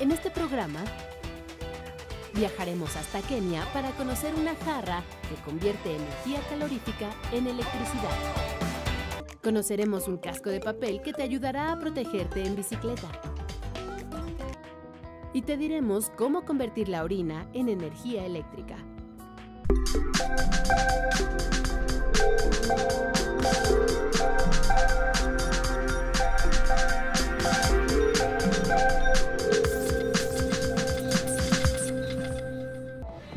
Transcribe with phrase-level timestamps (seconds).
[0.00, 0.84] En este programa
[2.34, 8.16] viajaremos hasta Kenia para conocer una jarra que convierte energía calorífica en electricidad.
[9.42, 13.08] Conoceremos un casco de papel que te ayudará a protegerte en bicicleta.
[15.32, 18.76] Y te diremos cómo convertir la orina en energía eléctrica.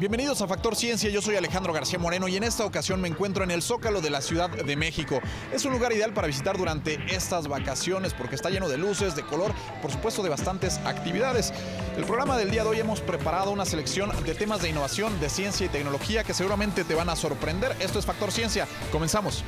[0.05, 3.43] Bienvenidos a Factor Ciencia, yo soy Alejandro García Moreno y en esta ocasión me encuentro
[3.43, 5.19] en el Zócalo de la Ciudad de México.
[5.51, 9.23] Es un lugar ideal para visitar durante estas vacaciones porque está lleno de luces, de
[9.23, 11.51] color, por supuesto de bastantes actividades.
[11.97, 15.27] El programa del día de hoy hemos preparado una selección de temas de innovación, de
[15.27, 17.75] ciencia y tecnología que seguramente te van a sorprender.
[17.79, 19.43] Esto es Factor Ciencia, comenzamos.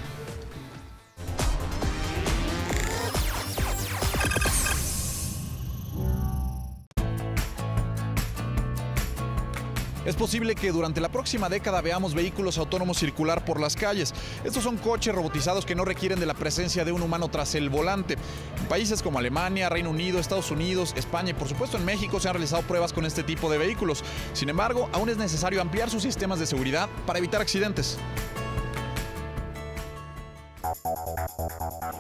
[10.08, 14.14] Es posible que durante la próxima década veamos vehículos autónomos circular por las calles.
[14.46, 17.70] Estos son coches robotizados que no requieren de la presencia de un humano tras el
[17.70, 18.14] volante.
[18.58, 22.30] En países como Alemania, Reino Unido, Estados Unidos, España y por supuesto en México se
[22.30, 24.02] han realizado pruebas con este tipo de vehículos.
[24.32, 27.98] Sin embargo, aún es necesario ampliar sus sistemas de seguridad para evitar accidentes.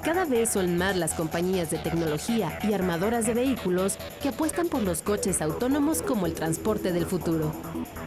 [0.04, 4.82] Cada vez son más las compañías de tecnología y armadoras de vehículos que apuestan por
[4.82, 7.52] los coches autónomos como el transporte del futuro.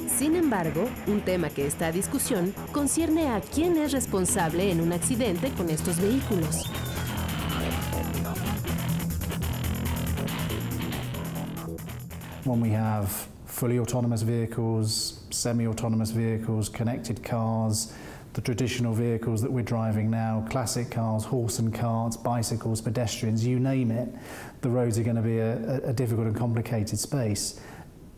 [0.09, 4.93] Sin embargo, un tema que está a discusión concierne a quién es responsable en un
[4.93, 6.71] accidente con estos vehículos.
[12.45, 13.09] When we have
[13.47, 17.93] fully autonomous vehicles, semi-autonomous vehicles, connected cars,
[18.35, 23.59] the traditional vehicles that we're driving now, classic cars, horse and carts, bicycles, pedestrians, you
[23.59, 24.09] name it,
[24.61, 27.61] the roads are going to be a, a difficult and complicated space.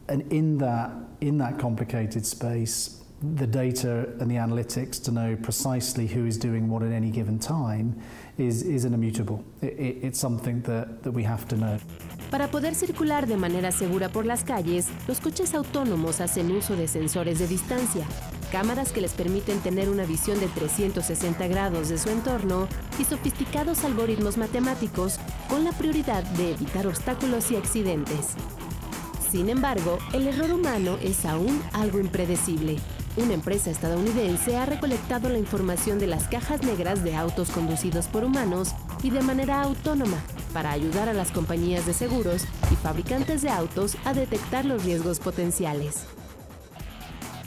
[0.09, 0.91] And in that,
[1.21, 3.03] in that complicated space,
[3.37, 7.39] the data and the analytics to know precisely who is doing what at any given
[7.39, 8.01] time
[8.37, 9.45] is, is an immutable.
[9.61, 11.79] It, it, it's something that, that we have to know.
[12.31, 16.89] Para poder circular de manera segura por las calles, los coches autónomos hacen uso de
[16.89, 18.07] sensores de distancia,
[18.53, 22.69] cámaras que les permiten tener una visión de 360 grados de su entorno
[22.99, 25.19] y sofisticados algoritmos matemáticos
[25.49, 28.35] con la prioridad de evitar obstáculos y accidentes.
[29.31, 32.77] Sin embargo, el error humano es aún algo impredecible.
[33.17, 38.23] Una empresa estadounidense ha recolectado la información de las cajas negras de autos conducidos por
[38.23, 40.19] humanos y de manera autónoma
[40.53, 45.21] para ayudar a las compañías de seguros y fabricantes de autos a detectar los riesgos
[45.21, 46.07] potenciales.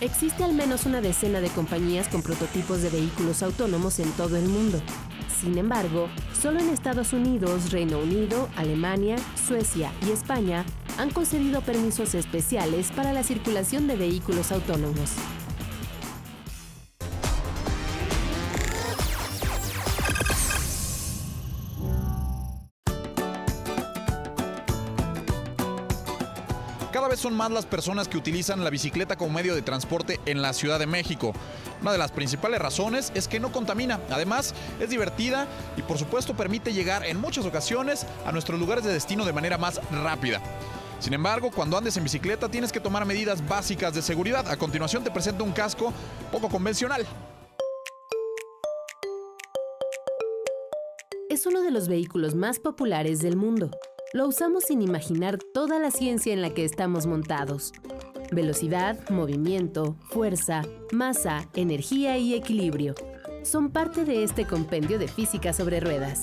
[0.01, 4.49] Existe al menos una decena de compañías con prototipos de vehículos autónomos en todo el
[4.49, 4.81] mundo.
[5.39, 9.15] Sin embargo, solo en Estados Unidos, Reino Unido, Alemania,
[9.47, 10.65] Suecia y España
[10.97, 15.11] han concedido permisos especiales para la circulación de vehículos autónomos.
[27.19, 30.79] Son más las personas que utilizan la bicicleta como medio de transporte en la Ciudad
[30.79, 31.33] de México.
[31.81, 36.35] Una de las principales razones es que no contamina, además es divertida y por supuesto
[36.35, 40.41] permite llegar en muchas ocasiones a nuestros lugares de destino de manera más rápida.
[40.99, 44.47] Sin embargo, cuando andes en bicicleta tienes que tomar medidas básicas de seguridad.
[44.49, 45.93] A continuación te presento un casco
[46.31, 47.05] poco convencional.
[51.29, 53.69] Es uno de los vehículos más populares del mundo.
[54.15, 57.73] Lo usamos sin imaginar toda la ciencia en la que estamos montados.
[58.31, 60.61] Velocidad, movimiento, fuerza,
[60.93, 62.95] masa, energía y equilibrio
[63.43, 66.21] son parte de este compendio de física sobre ruedas.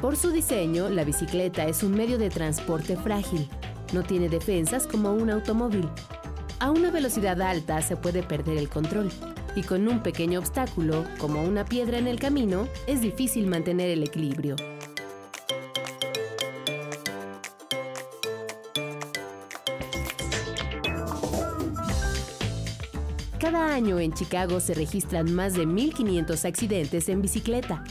[0.00, 3.48] Por su diseño, la bicicleta es un medio de transporte frágil.
[3.92, 5.88] No tiene defensas como un automóvil.
[6.60, 9.10] A una velocidad alta se puede perder el control.
[9.56, 14.04] Y con un pequeño obstáculo, como una piedra en el camino, es difícil mantener el
[14.04, 14.54] equilibrio.
[23.50, 27.82] Cada año en Chicago se registran más de 1.500 accidentes en bicicleta.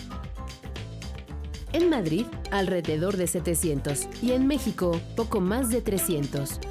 [1.73, 6.61] En Madrid, alrededor de 700 y en México, poco más de 300.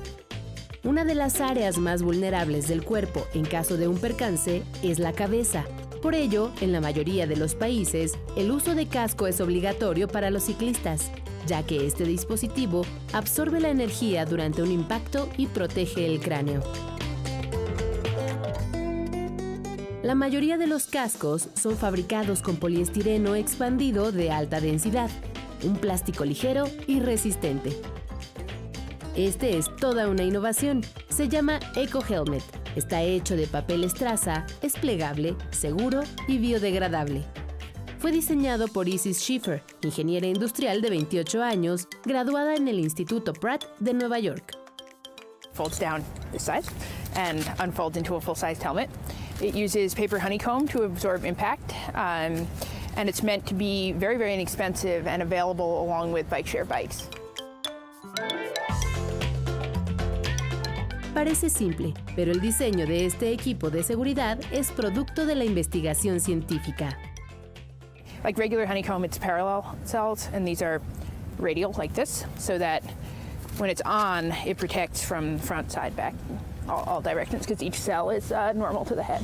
[0.85, 5.13] Una de las áreas más vulnerables del cuerpo en caso de un percance es la
[5.13, 5.67] cabeza.
[6.01, 10.31] Por ello, en la mayoría de los países, el uso de casco es obligatorio para
[10.31, 11.11] los ciclistas,
[11.47, 16.63] ya que este dispositivo absorbe la energía durante un impacto y protege el cráneo.
[20.09, 25.11] La mayoría de los cascos son fabricados con poliestireno expandido de alta densidad,
[25.63, 27.79] un plástico ligero y resistente.
[29.15, 30.81] Este es toda una innovación.
[31.11, 32.43] Se llama Eco Helmet.
[32.75, 37.23] Está hecho de papel estraza, es plegable, seguro y biodegradable.
[37.99, 43.67] Fue diseñado por Isis Schiffer, ingeniera industrial de 28 años, graduada en el Instituto Pratt
[43.79, 44.57] de Nueva York.
[45.53, 46.03] Folds down
[46.33, 46.71] this size
[47.15, 48.89] and unfolds into a full-sized helmet.
[49.41, 52.47] It uses paper honeycomb to absorb impact, um,
[52.97, 57.09] and it's meant to be very, very inexpensive and available along with bike share bikes.
[61.15, 66.21] Parece simple, pero el diseño de este equipo de seguridad es producto de la investigación
[66.21, 66.93] científica.
[68.25, 70.83] Like regular honeycomb, it's parallel cells, and these are
[71.39, 72.83] radial like this, so that
[73.59, 76.15] when it's on, it protects from front, side, back,
[76.69, 79.23] all, directions, because each cell is uh, normal to the head.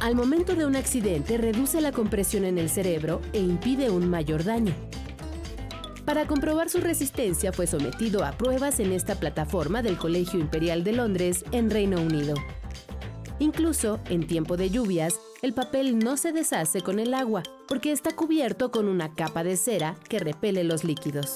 [0.00, 4.42] Al momento de un accidente reduce la compresión en el cerebro e impide un mayor
[4.42, 4.74] daño.
[6.04, 10.92] Para comprobar su resistencia fue sometido a pruebas en esta plataforma del Colegio Imperial de
[10.92, 12.34] Londres en Reino Unido.
[13.38, 18.14] Incluso en tiempo de lluvias, el papel no se deshace con el agua porque está
[18.14, 21.34] cubierto con una capa de cera que repele los líquidos.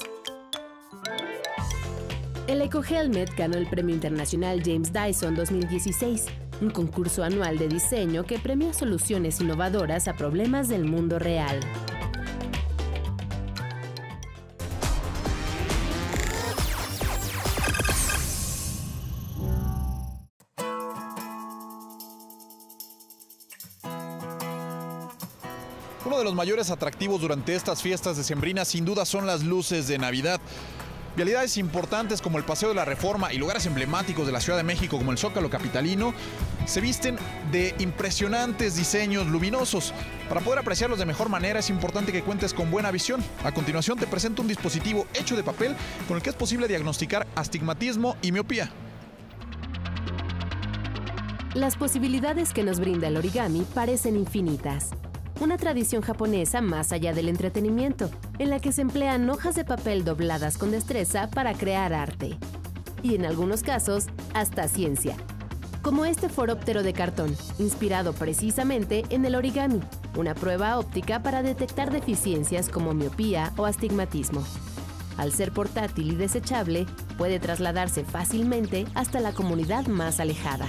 [2.47, 6.27] El Eco Helmet ganó el Premio Internacional James Dyson 2016,
[6.61, 11.59] un concurso anual de diseño que premia soluciones innovadoras a problemas del mundo real.
[26.05, 29.97] Uno de los mayores atractivos durante estas fiestas decembrinas sin duda son las luces de
[29.97, 30.39] Navidad.
[31.17, 34.63] Vialidades importantes como el Paseo de la Reforma y lugares emblemáticos de la Ciudad de
[34.63, 36.13] México como el Zócalo Capitalino
[36.67, 37.17] se visten
[37.51, 39.95] de impresionantes diseños luminosos.
[40.29, 43.23] Para poder apreciarlos de mejor manera es importante que cuentes con buena visión.
[43.43, 45.75] A continuación te presento un dispositivo hecho de papel
[46.07, 48.69] con el que es posible diagnosticar astigmatismo y miopía.
[51.55, 54.91] Las posibilidades que nos brinda el origami parecen infinitas
[55.41, 60.03] una tradición japonesa más allá del entretenimiento, en la que se emplean hojas de papel
[60.03, 62.37] dobladas con destreza para crear arte.
[63.03, 65.15] Y en algunos casos, hasta ciencia.
[65.81, 69.79] Como este foróptero de cartón, inspirado precisamente en el origami,
[70.17, 74.43] una prueba óptica para detectar deficiencias como miopía o astigmatismo.
[75.17, 76.85] Al ser portátil y desechable,
[77.17, 80.67] puede trasladarse fácilmente hasta la comunidad más alejada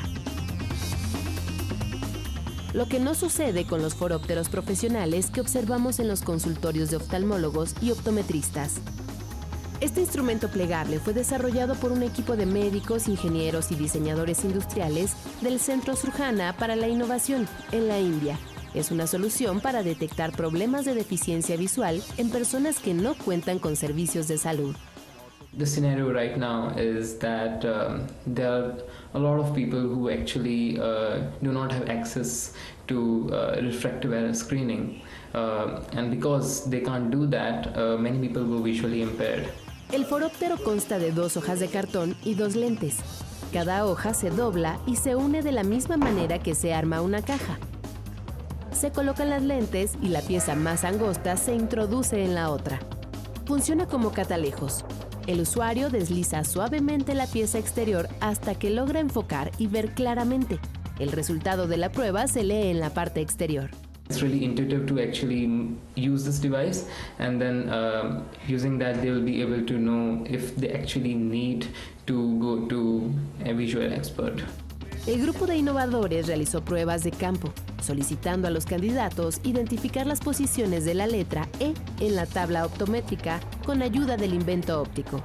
[2.78, 7.74] lo que no sucede con los forópteros profesionales que observamos en los consultorios de oftalmólogos
[7.82, 8.76] y optometristas.
[9.80, 15.58] Este instrumento plegable fue desarrollado por un equipo de médicos, ingenieros y diseñadores industriales del
[15.58, 18.38] Centro Surjana para la Innovación en la India.
[18.74, 23.74] Es una solución para detectar problemas de deficiencia visual en personas que no cuentan con
[23.74, 24.76] servicios de salud.
[25.56, 28.74] The scenario right now is that um, there are
[29.14, 32.52] a lot of people who actually uh, do not have access
[32.88, 35.00] to uh, refractive error screening.
[35.34, 39.48] Uh, and because they can't do that, uh, many people go visually impaired.
[39.90, 42.98] El foróptero consta de dos hojas de cartón y dos lentes.
[43.52, 47.22] Cada hoja se dobla y se une de la misma manera que se arma una
[47.22, 47.58] caja.
[48.70, 52.78] Se colocan las lentes y la pieza más angosta se introduce en la otra.
[53.46, 54.84] Funciona como catalejos,
[55.28, 60.58] el usuario desliza suavemente la pieza exterior hasta que logra enfocar y ver claramente.
[60.98, 63.68] El resultado de la prueba se lee en la parte exterior.
[64.08, 66.86] It's really intuitive to actually use this device,
[67.18, 71.66] and then uh, using that, they will be able to know if they actually need
[72.06, 73.12] to go to
[73.44, 74.42] a visual expert.
[75.08, 77.50] El grupo de innovadores realizó pruebas de campo,
[77.80, 83.40] solicitando a los candidatos identificar las posiciones de la letra E en la tabla optométrica
[83.64, 85.24] con ayuda del invento óptico.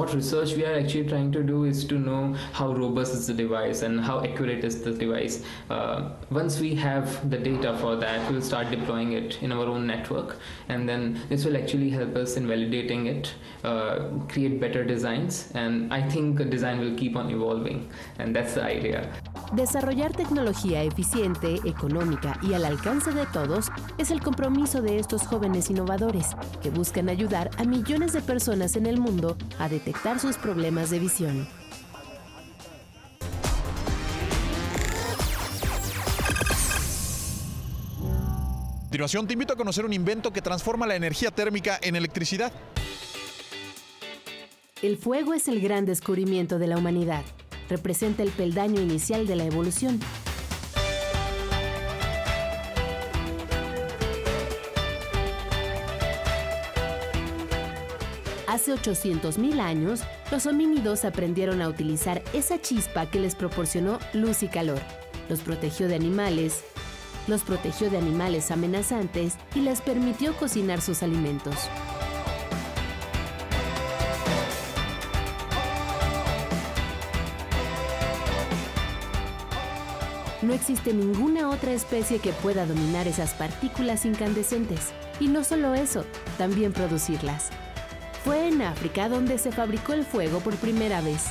[0.00, 3.34] What research we are actually trying to do is to know how robust is the
[3.34, 5.44] device and how accurate is the device.
[5.68, 9.86] Uh, once we have the data for that, we'll start deploying it in our own
[9.86, 10.38] network,
[10.70, 15.92] and then this will actually help us in validating it, uh, create better designs, and
[15.92, 19.06] I think design will keep on evolving, and that's the idea.
[19.52, 25.68] Desarrollar tecnología eficiente, económica y al alcance de todos es el compromiso de estos jóvenes
[25.70, 29.89] innovadores que buscan ayudar a millones de personas en el mundo a detectar
[30.20, 31.48] sus problemas de visión.
[38.72, 42.52] A continuación te invito a conocer un invento que transforma la energía térmica en electricidad.
[44.82, 47.22] El fuego es el gran descubrimiento de la humanidad.
[47.68, 50.00] Representa el peldaño inicial de la evolución.
[58.60, 64.48] Hace 800.000 años, los homínidos aprendieron a utilizar esa chispa que les proporcionó luz y
[64.48, 64.80] calor.
[65.30, 66.62] Los protegió de animales,
[67.26, 71.54] los protegió de animales amenazantes y les permitió cocinar sus alimentos.
[80.42, 84.90] No existe ninguna otra especie que pueda dominar esas partículas incandescentes.
[85.18, 86.04] Y no solo eso,
[86.36, 87.50] también producirlas.
[88.24, 91.26] Fue en África donde se fabricó el fuego por primera vez.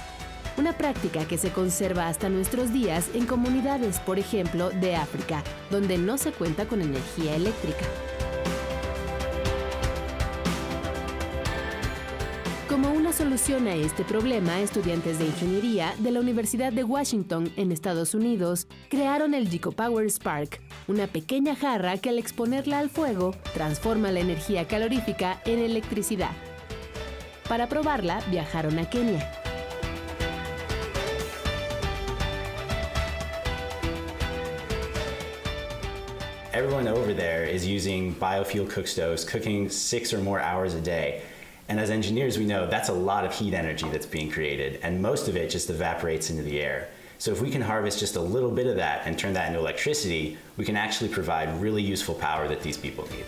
[0.58, 5.98] Una práctica que se conserva hasta nuestros días en comunidades, por ejemplo, de África, donde
[5.98, 7.86] no se cuenta con energía eléctrica.
[12.68, 17.72] Como una solución a este problema, estudiantes de ingeniería de la Universidad de Washington en
[17.72, 23.36] Estados Unidos crearon el Gico Power Spark, una pequeña jarra que al exponerla al fuego
[23.54, 26.32] transforma la energía calorífica en electricidad.
[27.50, 29.26] Para probarla, viajaron a Kenia.
[36.54, 41.24] Everyone over there is using biofuel cook stoves, cooking six or more hours a day.
[41.70, 45.02] And as engineers, we know that's a lot of heat energy that's being created, and
[45.02, 46.90] most of it just evaporates into the air.
[47.18, 49.58] So if we can harvest just a little bit of that and turn that into
[49.58, 53.26] electricity, we can actually provide really useful power that these people need.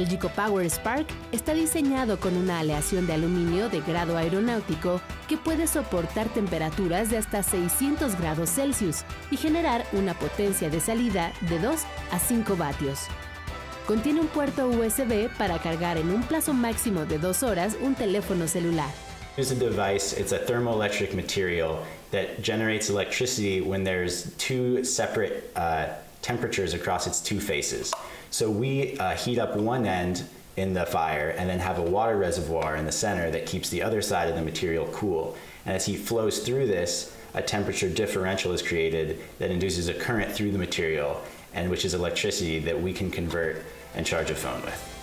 [0.00, 5.36] El Gico Power Spark está diseñado con una aleación de aluminio de grado aeronáutico que
[5.36, 11.58] puede soportar temperaturas de hasta 600 grados Celsius y generar una potencia de salida de
[11.58, 11.80] 2
[12.12, 13.00] a 5 vatios.
[13.86, 18.48] Contiene un puerto USB para cargar en un plazo máximo de 2 horas un teléfono
[18.48, 18.88] celular.
[19.36, 19.42] A
[19.92, 25.88] it's a thermoelectric material that generates electricity when there's two separate uh,
[26.22, 27.92] temperatures across its two faces.
[28.30, 30.24] So we uh, heat up one end
[30.56, 33.82] in the fire and then have a water reservoir in the center that keeps the
[33.82, 35.36] other side of the material cool.
[35.66, 40.30] And as heat flows through this, a temperature differential is created that induces a current
[40.30, 41.20] through the material
[41.54, 44.96] and which is electricity that we can convert and charge a phone with.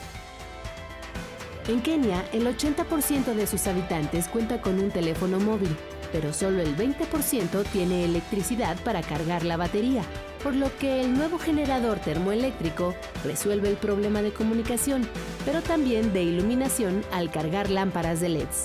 [1.68, 5.76] En Kenia, el 80% de sus habitantes cuenta con un teléfono móvil,
[6.14, 10.04] pero solo el 20% tiene electricidad para cargar la batería,
[10.44, 15.08] por lo que el nuevo generador termoeléctrico resuelve el problema de comunicación,
[15.46, 18.64] pero también de iluminación al cargar lámparas de LEDs.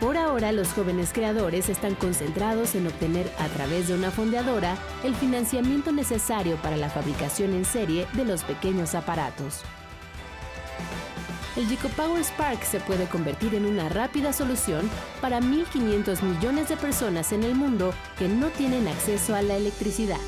[0.00, 5.14] Por ahora, los jóvenes creadores están concentrados en obtener a través de una fondeadora el
[5.14, 9.62] financiamiento necesario para la fabricación en serie de los pequeños aparatos.
[11.56, 14.90] El Gico Power Spark se puede convertir en una rápida solución
[15.22, 20.20] para 1.500 millones de personas en el mundo que no tienen acceso a la electricidad.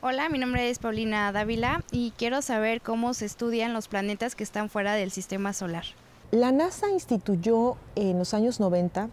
[0.00, 4.42] Hola, mi nombre es Paulina Dávila y quiero saber cómo se estudian los planetas que
[4.42, 5.84] están fuera del sistema solar.
[6.32, 9.08] La NASA instituyó en los años 90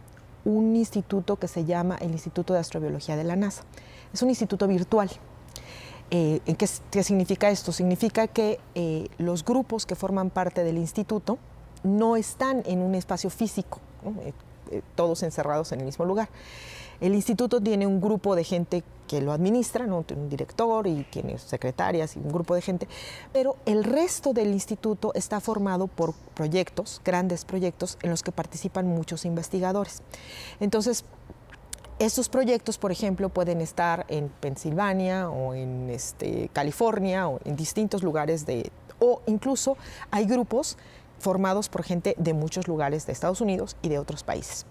[0.46, 3.64] un instituto que se llama el Instituto de Astrobiología de la NASA.
[4.14, 5.10] Es un instituto virtual.
[6.12, 7.72] Eh, ¿qué, ¿qué, significa esto?
[7.72, 11.40] Significa que eh, los grupos que forman parte del instituto
[11.84, 14.14] no están en un espacio físico, ¿no?
[14.72, 16.29] Eh, todos encerrados en el mismo lugar.
[17.01, 20.03] El instituto tiene un grupo de gente que lo administra, ¿no?
[20.03, 22.88] tiene un director y tiene secretarias y un grupo de gente,
[23.34, 28.88] pero el resto del instituto está formado por proyectos, grandes proyectos en los que participan
[28.88, 30.01] muchos investigadores.
[30.60, 31.05] Entonces,
[32.00, 38.03] estos proyectos, por ejemplo, pueden estar en Pensilvania o en este, California o en distintos
[38.03, 38.69] lugares de,
[39.00, 39.77] o incluso
[40.12, 40.77] hay grupos
[41.25, 44.67] formados por gente de muchos lugares de Estados Unidos y de otros países.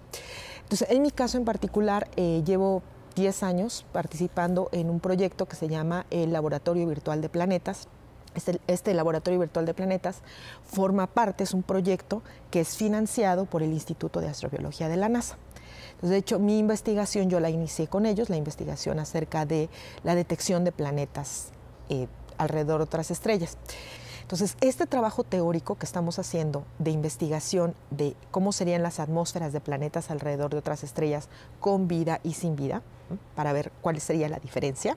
[0.62, 2.84] Entonces, en mi caso en particular, eh, llevo
[3.16, 7.88] 10 años participando en un proyecto que se llama el Laboratorio Virtual de Planetas.
[8.36, 10.18] Este, este, Laboratorio Virtual de Planetas
[10.62, 15.08] forma parte, es un proyecto que es financiado por el Instituto de Astrobiología de la
[15.08, 15.36] NASA.
[15.94, 19.68] Entonces, de hecho, mi investigación yo la inicié con ellos, la investigación acerca de
[20.04, 21.48] la detección de planetas
[21.88, 22.06] eh,
[22.38, 23.58] alrededor de otras estrellas.
[24.24, 29.60] Entonces, este trabajo teórico que estamos haciendo de investigación de cómo serían las atmósferas de
[29.60, 31.28] planetas alrededor de otras estrellas
[31.60, 32.80] con vida y sin vida,
[33.36, 34.96] para ver cuál sería la diferencia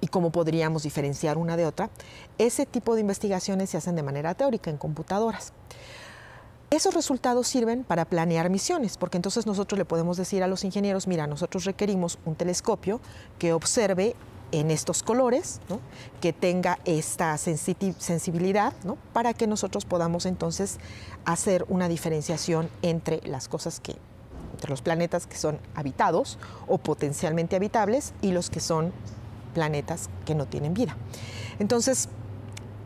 [0.00, 1.90] y cómo podríamos diferenciar una de otra,
[2.38, 5.52] ese tipo de investigaciones se hacen de manera teórica en computadoras.
[6.70, 11.08] Esos resultados sirven para planear misiones, porque entonces nosotros le podemos decir a los ingenieros,
[11.08, 13.00] mira, nosotros requerimos un telescopio
[13.40, 14.14] que observe
[14.54, 15.60] en estos colores,
[16.20, 18.72] que tenga esta sensibilidad,
[19.12, 20.78] para que nosotros podamos entonces
[21.24, 23.96] hacer una diferenciación entre las cosas que,
[24.52, 28.92] entre los planetas que son habitados o potencialmente habitables y los que son
[29.54, 30.96] planetas que no tienen vida.
[31.58, 32.08] Entonces,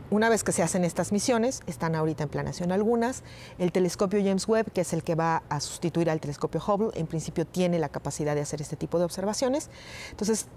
[0.09, 3.21] una vez que se hacen estas misiones, están ahorita en planeación algunas,
[3.59, 7.05] el telescopio James Webb, que es el que va a sustituir al telescopio Hubble, en
[7.05, 9.69] principio tiene la capacidad de hacer este tipo de observaciones.
[10.09, 10.47] Entonces,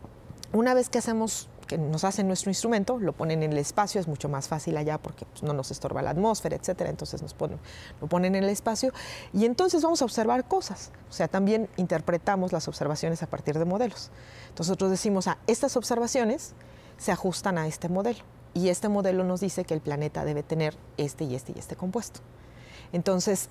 [0.53, 4.07] una vez que hacemos que nos hacen nuestro instrumento, lo ponen en el espacio, es
[4.07, 7.59] mucho más fácil allá porque pues, no nos estorba la atmósfera, etcétera, entonces nos ponen,
[8.01, 8.93] lo ponen en el espacio
[9.33, 13.65] y entonces vamos a observar cosas, o sea, también interpretamos las observaciones a partir de
[13.65, 14.11] modelos.
[14.49, 16.53] Entonces nosotros decimos, ah, estas observaciones
[16.99, 18.21] se ajustan a este modelo
[18.55, 21.77] y este modelo nos dice que el planeta debe tener este y este y este
[21.77, 22.21] compuesto.
[22.93, 23.49] Entonces,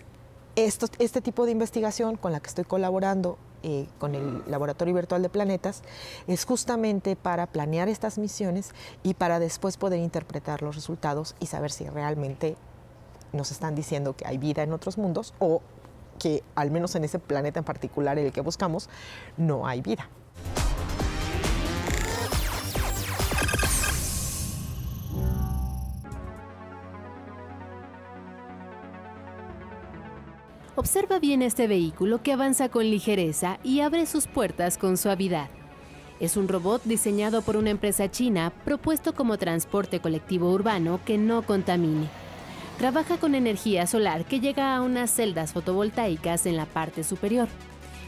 [0.55, 5.29] este tipo de investigación con la que estoy colaborando eh, con el Laboratorio Virtual de
[5.29, 5.84] Planetas
[6.27, 11.72] es justamente para planear estas misiones y para después poder interpretar los resultados y saber
[11.72, 12.55] si realmente
[13.34, 15.62] nos están diciendo que hay vida en otros mundos o
[16.20, 18.89] que al menos en ese planeta en particular el que buscamos
[19.38, 20.10] no hay vida.
[30.82, 35.48] Observa bien este vehículo que avanza con ligereza y abre sus puertas con suavidad.
[36.20, 41.44] Es un robot diseñado por una empresa china propuesto como transporte colectivo urbano que no
[41.44, 42.10] contamine.
[42.80, 47.48] Trabaja con energía solar que llega a unas celdas fotovoltaicas en la parte superior.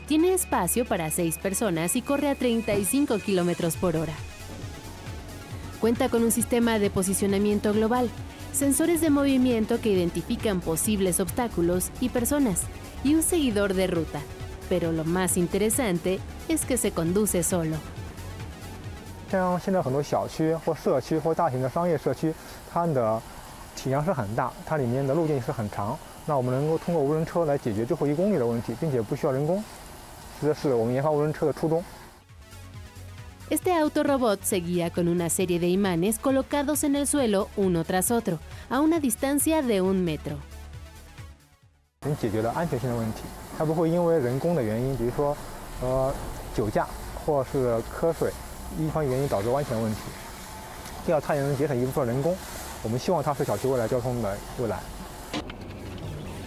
[0.07, 4.15] Tiene espacio para seis personas y corre a 35 km por hora.
[5.79, 8.09] Cuenta con un sistema de posicionamiento global
[8.52, 12.62] sensores de movimiento que identifican posibles obstáculos y personas,
[13.04, 14.20] y un seguidor de ruta.
[14.68, 16.18] Pero lo más interesante
[16.48, 17.76] es que se conduce solo.
[19.30, 22.32] 像现在很多小区或社区或大型的商业社区，
[22.72, 23.20] 它的
[23.76, 25.98] 体量是很大，它里面的路径是很长。
[26.26, 29.62] 那我们能够通过无人车来解决最后一公里的问题，并且不需要人工，
[30.40, 31.82] 这是我们研发无人车的初衷。
[33.49, 38.09] este autorobot se guía con una serie de imanes colocados en el suelo uno tras
[38.09, 38.39] otro,
[38.69, 40.37] a una distancia de un metro.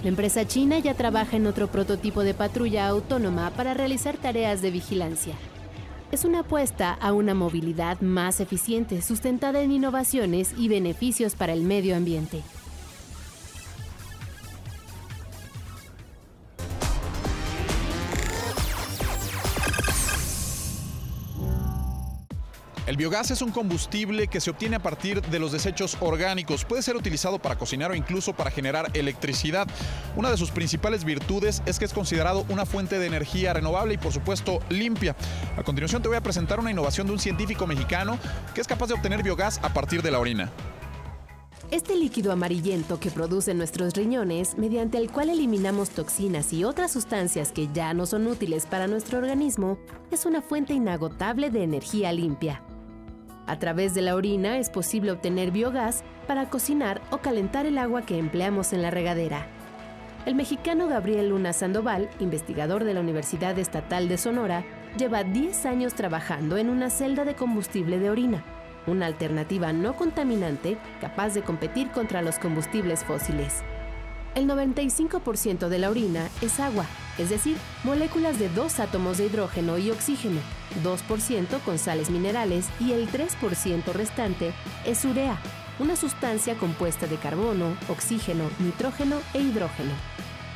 [0.02, 4.70] La empresa china ya trabaja en otro prototipo de patrulla autónoma para realizar tareas de
[4.70, 5.34] vigilancia
[6.16, 11.60] es una apuesta a una movilidad más eficiente, sustentada en innovaciones y beneficios para el
[11.60, 12.42] medio ambiente.
[22.96, 26.64] Biogás es un combustible que se obtiene a partir de los desechos orgánicos.
[26.64, 29.68] Puede ser utilizado para cocinar o incluso para generar electricidad.
[30.16, 33.98] Una de sus principales virtudes es que es considerado una fuente de energía renovable y
[33.98, 35.14] por supuesto limpia.
[35.58, 38.18] A continuación te voy a presentar una innovación de un científico mexicano
[38.54, 40.50] que es capaz de obtener biogás a partir de la orina.
[41.70, 47.52] Este líquido amarillento que producen nuestros riñones, mediante el cual eliminamos toxinas y otras sustancias
[47.52, 49.76] que ya no son útiles para nuestro organismo,
[50.10, 52.62] es una fuente inagotable de energía limpia.
[53.46, 58.02] A través de la orina es posible obtener biogás para cocinar o calentar el agua
[58.02, 59.46] que empleamos en la regadera.
[60.26, 64.64] El mexicano Gabriel Luna Sandoval, investigador de la Universidad Estatal de Sonora,
[64.98, 68.42] lleva 10 años trabajando en una celda de combustible de orina,
[68.88, 73.62] una alternativa no contaminante capaz de competir contra los combustibles fósiles.
[74.34, 76.86] El 95% de la orina es agua,
[77.18, 80.40] es decir, moléculas de dos átomos de hidrógeno y oxígeno,
[80.82, 84.52] 2% con sales minerales y el 3% restante
[84.84, 85.38] es urea,
[85.78, 89.92] una sustancia compuesta de carbono, oxígeno, nitrógeno e hidrógeno.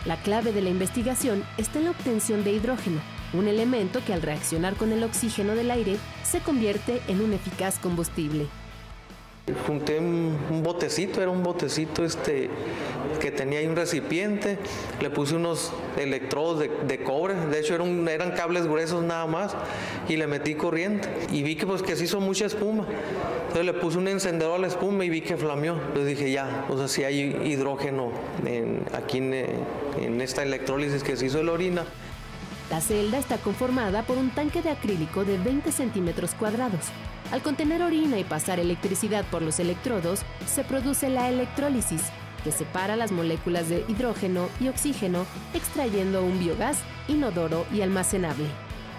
[0.06, 3.00] La clave de la investigación está en la obtención de hidrógeno,
[3.32, 7.78] un elemento que al reaccionar con el oxígeno del aire se convierte en un eficaz
[7.78, 8.48] combustible.
[9.66, 12.50] Junté un, botecito, era un botecito este,
[13.20, 14.58] que tenía ahí un recipiente,
[15.00, 19.54] le puse unos electrodos de, cobre, de hecho eran, cables gruesos nada más,
[20.08, 22.86] y le metí corriente y vi que pues que se hizo mucha espuma.
[23.48, 25.74] Entonces le puse un encendedor a la espuma y vi que flameó.
[25.74, 28.12] Entonces dije, ya, o sea, si hay hidrógeno
[28.94, 29.34] aquí en,
[30.00, 31.84] en esta electrólisis que se hizo la orina.
[32.70, 36.86] La celda está conformada por un tanque de acrílico de 20 centímetros cuadrados.
[37.32, 42.00] Al contener orina y pasar electricidad por los electrodos, se produce la electrólisis,
[42.44, 46.78] que separa las moléculas de hidrógeno y oxígeno, extrayendo un biogás
[47.08, 48.46] inodoro y almacenable.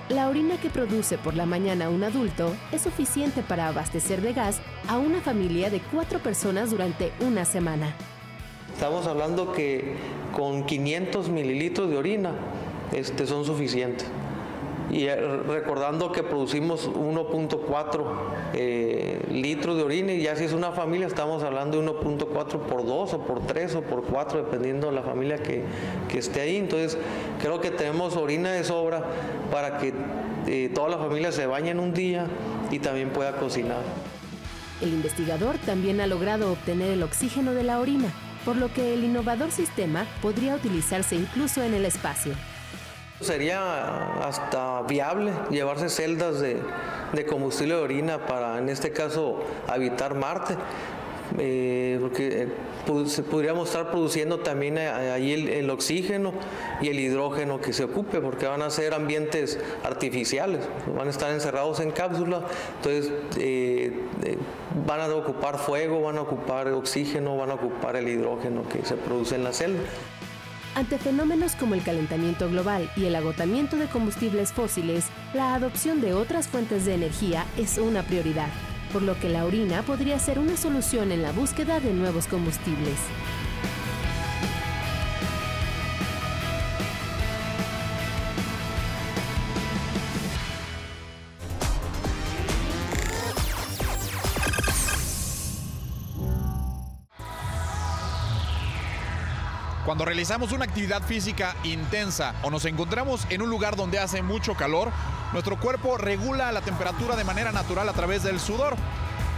[0.09, 4.59] La orina que produce por la mañana un adulto es suficiente para abastecer de gas
[4.89, 7.95] a una familia de cuatro personas durante una semana.
[8.73, 9.95] Estamos hablando que
[10.35, 12.33] con 500 mililitros de orina
[12.91, 14.07] este, son suficientes.
[14.91, 15.15] y eh,
[15.47, 18.05] recordando que producimos 1.4
[18.53, 22.85] eh, litros de orina y ya si es una familia estamos hablando de 1.4 por
[22.85, 25.63] 2 o por 3 o por 4 dependiendo de la familia que,
[26.09, 26.57] que esté ahí.
[26.57, 26.97] Entonces
[27.41, 29.05] creo que tenemos orina de sobra
[29.49, 29.93] para que
[30.47, 32.27] eh, toda la familia se bañe en un día
[32.71, 33.81] y también pueda cocinar.
[34.81, 38.11] El investigador también ha logrado obtener el oxígeno de la orina,
[38.43, 42.33] por lo que el innovador sistema podría utilizarse incluso en el espacio.
[43.21, 46.57] Sería hasta viable llevarse celdas de,
[47.29, 50.55] combustible de orina para, en este caso, habitar Marte.
[51.39, 56.33] Eh, porque eh, se podríamos estar produciendo también eh, ahí el, oxígeno
[56.81, 61.31] y el hidrógeno que se ocupe, porque van a ser ambientes artificiales, van a estar
[61.31, 62.43] encerrados en cápsulas,
[62.75, 63.13] entonces
[64.85, 68.95] van a ocupar fuego, van a ocupar oxígeno, van a ocupar el hidrógeno que se
[68.95, 69.79] produce en la celda.
[70.73, 76.13] Ante fenómenos como el calentamiento global y el agotamiento de combustibles fósiles, la adopción de
[76.13, 78.47] otras fuentes de energía es una prioridad,
[78.93, 82.95] por lo que la orina podría ser una solución en la búsqueda de nuevos combustibles.
[99.85, 104.53] Cuando realizamos una actividad física intensa o nos encontramos en un lugar donde hace mucho
[104.53, 104.91] calor,
[105.33, 108.75] nuestro cuerpo regula la temperatura de manera natural a través del sudor.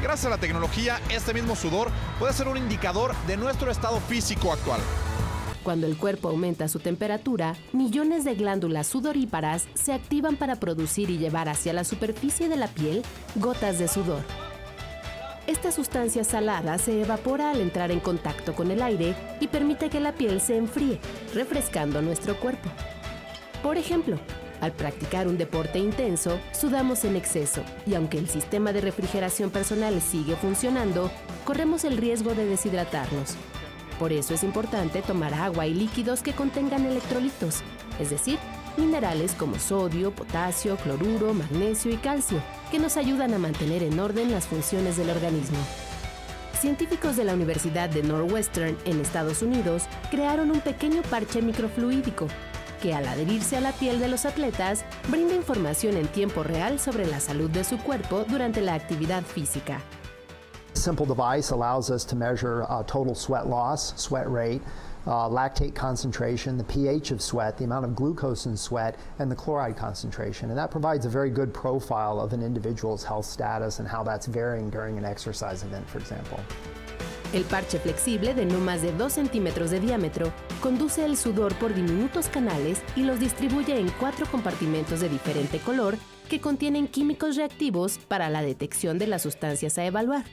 [0.02, 4.52] Gracias a la tecnología, este mismo sudor puede ser un indicador de nuestro estado físico
[4.52, 4.82] actual.
[5.64, 11.18] Cuando el cuerpo aumenta su temperatura, millones de glándulas sudoríparas se activan para producir y
[11.18, 13.02] llevar hacia la superficie de la piel
[13.36, 14.24] gotas de sudor.
[15.46, 20.00] Esta sustancia salada se evapora al entrar en contacto con el aire y permite que
[20.00, 21.00] la piel se enfríe,
[21.34, 22.70] refrescando nuestro cuerpo.
[23.62, 24.18] Por ejemplo,
[24.62, 30.02] al practicar un deporte intenso, sudamos en exceso y aunque el sistema de refrigeración personal
[30.02, 31.12] sigue funcionando,
[31.44, 33.36] corremos el riesgo de deshidratarnos.
[34.00, 37.60] Por eso es importante tomar agua y líquidos que contengan electrolitos,
[38.00, 38.40] es decir,
[38.78, 42.42] minerales como sodio, potasio, cloruro, magnesio y calcio,
[42.74, 45.60] que nos ayudan a mantener en orden las funciones del organismo.
[46.60, 52.26] Científicos de la Universidad de Northwestern en Estados Unidos crearon un pequeño parche microfluídico
[52.82, 57.06] que al adherirse a la piel de los atletas brinda información en tiempo real sobre
[57.06, 59.80] la salud de su cuerpo durante la actividad física.
[60.74, 64.64] Simple device allows us to measure uh, total sweat loss, sweat rate,
[65.06, 69.36] uh, lactate concentration, the pH of sweat, the amount of glucose in sweat, and the
[69.36, 70.50] chloride concentration.
[70.50, 74.28] And that provides a very good profile of an individual's health status and how that's
[74.28, 76.40] varying during an exercise event, for example.
[77.34, 81.74] El parche flexible de no más de 2 centímetros de diámetro conduce el sudor por
[81.74, 85.98] diminutos canales y los distribuye en cuatro compartimentos de diferente color
[86.30, 90.26] que contienen químicos reactivos para la detección de las sustancias a evaluar.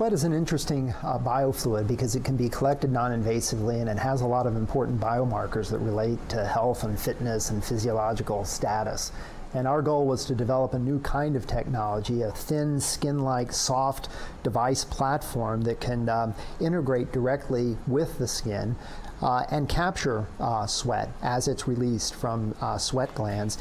[0.00, 4.22] Sweat is an interesting uh, biofluid because it can be collected non-invasively and it has
[4.22, 9.12] a lot of important biomarkers that relate to health and fitness and physiological status.
[9.52, 14.08] And our goal was to develop a new kind of technology, a thin, skin-like, soft
[14.42, 18.76] device platform that can um, integrate directly with the skin
[19.20, 23.58] uh, and capture uh, sweat as it's released from uh, sweat glands.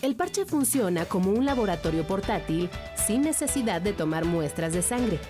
[0.00, 5.20] El parche funciona como un laboratorio portátil sin necesidad de tomar muestras de sangre.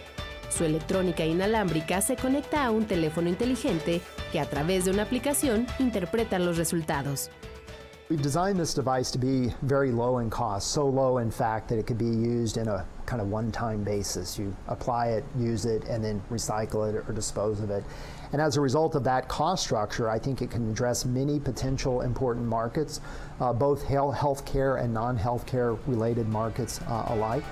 [0.50, 4.00] Su electrónica inalámbrica se conecta a un teléfono inteligente
[4.32, 7.30] que a través de una aplicación interpreta los resultados.
[8.10, 11.78] We've designed this device to be very low in cost, so low in fact that
[11.78, 14.38] it could be used in a kind of one-time basis.
[14.38, 17.84] You apply it, use it, and then recycle it or dispose of it.
[18.32, 22.00] And as a result of that cost structure, I think it can address many potential
[22.00, 23.02] important markets,
[23.40, 27.44] uh, both health care and non-healthcare related markets uh, alike.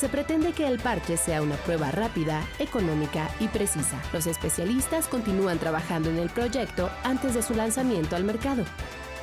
[0.00, 4.00] Se pretende que el parche sea una prueba rápida, económica y precisa.
[4.14, 8.64] Los especialistas continúan trabajando en el proyecto antes de su lanzamiento al mercado.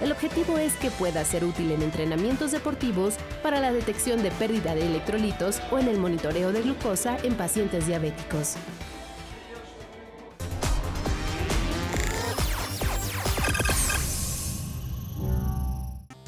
[0.01, 4.75] El objetivo es que pueda ser útil en entrenamientos deportivos para la detección de pérdida
[4.75, 8.53] de electrolitos o en el monitoreo de glucosa en pacientes diabéticos.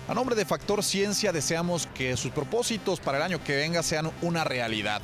[0.09, 4.09] A nombre de Factor Ciencia deseamos que sus propósitos para el año que venga sean
[4.23, 5.03] una realidad.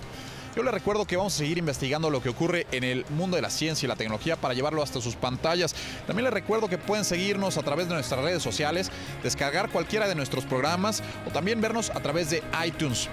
[0.56, 3.44] Yo les recuerdo que vamos a seguir investigando lo que ocurre en el mundo de
[3.44, 5.76] la ciencia y la tecnología para llevarlo hasta sus pantallas.
[6.08, 8.90] También les recuerdo que pueden seguirnos a través de nuestras redes sociales,
[9.22, 13.08] descargar cualquiera de nuestros programas o también vernos a través de iTunes.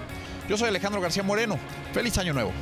[0.49, 1.59] Yo soy Alejandro García Moreno.
[1.93, 2.53] Feliz año nuevo.